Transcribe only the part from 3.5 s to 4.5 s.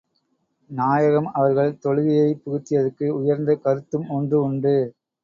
கருத்தும் ஒன்று